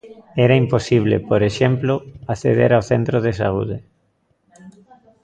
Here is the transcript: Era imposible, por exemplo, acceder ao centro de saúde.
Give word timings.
Era 0.45 0.55
imposible, 0.63 1.15
por 1.29 1.41
exemplo, 1.49 1.93
acceder 2.33 2.71
ao 2.73 2.85
centro 2.91 3.17
de 3.25 3.31
saúde. 3.41 3.77